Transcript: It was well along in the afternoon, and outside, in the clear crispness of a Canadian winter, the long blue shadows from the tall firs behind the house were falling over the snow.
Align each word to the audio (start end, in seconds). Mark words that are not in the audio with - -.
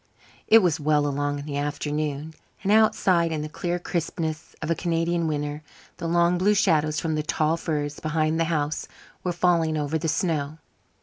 It 0.47 0.63
was 0.63 0.79
well 0.79 1.05
along 1.05 1.37
in 1.37 1.45
the 1.45 1.59
afternoon, 1.59 2.33
and 2.63 2.71
outside, 2.71 3.31
in 3.31 3.43
the 3.43 3.47
clear 3.47 3.77
crispness 3.77 4.55
of 4.59 4.71
a 4.71 4.73
Canadian 4.73 5.27
winter, 5.27 5.61
the 5.97 6.07
long 6.07 6.39
blue 6.39 6.55
shadows 6.55 6.99
from 6.99 7.13
the 7.13 7.21
tall 7.21 7.55
firs 7.55 7.99
behind 7.99 8.39
the 8.39 8.45
house 8.45 8.87
were 9.23 9.31
falling 9.31 9.77
over 9.77 9.99
the 9.99 10.07
snow. 10.07 10.57